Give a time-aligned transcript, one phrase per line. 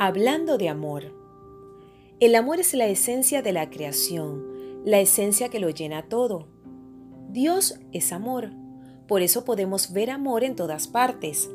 [0.00, 1.12] Hablando de amor.
[2.20, 4.44] El amor es la esencia de la creación,
[4.84, 6.46] la esencia que lo llena todo.
[7.30, 8.52] Dios es amor,
[9.08, 11.50] por eso podemos ver amor en todas partes.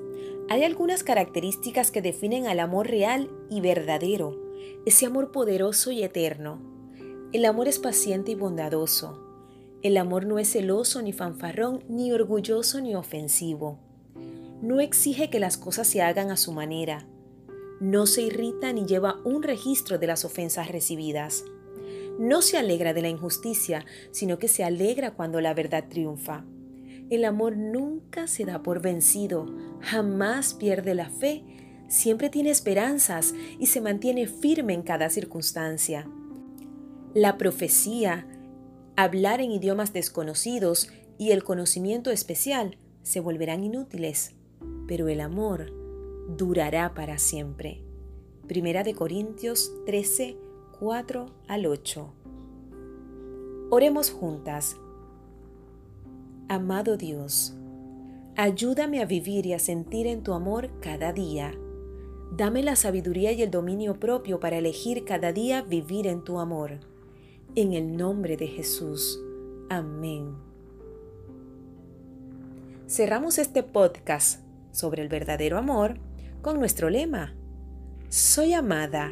[0.50, 4.38] Hay algunas características que definen al amor real y verdadero,
[4.86, 6.60] ese amor poderoso y eterno.
[7.32, 9.24] El amor es paciente y bondadoso.
[9.84, 13.80] El amor no es celoso ni fanfarrón, ni orgulloso ni ofensivo.
[14.62, 17.08] No exige que las cosas se hagan a su manera
[17.80, 21.46] no se irrita ni lleva un registro de las ofensas recibidas.
[22.20, 26.46] No se alegra de la injusticia, sino que se alegra cuando la verdad triunfa.
[27.10, 29.46] El amor nunca se da por vencido,
[29.82, 31.44] jamás pierde la fe,
[31.88, 36.08] siempre tiene esperanzas y se mantiene firme en cada circunstancia.
[37.14, 38.28] La profecía,
[38.96, 44.34] hablar en idiomas desconocidos y el conocimiento especial se volverán inútiles,
[44.88, 45.83] pero el amor
[46.28, 47.82] durará para siempre.
[48.48, 50.38] Primera de Corintios 13,
[50.80, 52.14] 4 al 8.
[53.70, 54.78] Oremos juntas.
[56.50, 57.56] Amado Dios,
[58.36, 61.54] ayúdame a vivir y a sentir en tu amor cada día.
[62.36, 66.80] Dame la sabiduría y el dominio propio para elegir cada día vivir en tu amor.
[67.56, 69.20] En el nombre de Jesús.
[69.70, 70.36] Amén.
[72.88, 75.98] Cerramos este podcast sobre el verdadero amor
[76.44, 77.34] con nuestro lema.
[78.10, 79.10] Soy amada,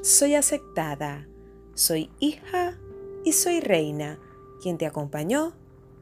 [0.00, 1.28] soy aceptada,
[1.74, 2.78] soy hija
[3.24, 4.18] y soy reina.
[4.62, 5.52] Quien te acompañó,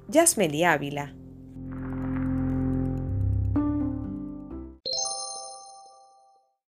[0.07, 1.15] Yasmeli Ávila.